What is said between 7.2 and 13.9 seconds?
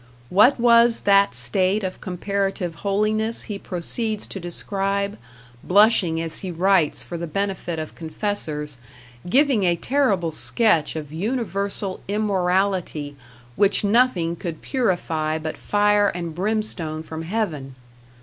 benefit of confessors, giving a terrible sketch of universal immorality which